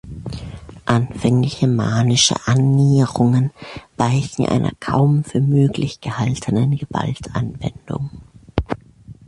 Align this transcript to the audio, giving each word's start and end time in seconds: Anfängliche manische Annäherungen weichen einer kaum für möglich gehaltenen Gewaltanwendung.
Anfängliche 0.87 1.67
manische 1.67 2.33
Annäherungen 2.47 3.51
weichen 3.97 4.47
einer 4.47 4.71
kaum 4.79 5.23
für 5.23 5.41
möglich 5.41 6.01
gehaltenen 6.01 6.75
Gewaltanwendung. 6.75 8.09